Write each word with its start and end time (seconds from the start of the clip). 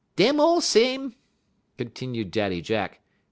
"Dem 0.15 0.39
all 0.39 0.61
sem," 0.61 1.13
continued 1.77 2.31
Daddy 2.31 2.59
Jack. 2.59 3.01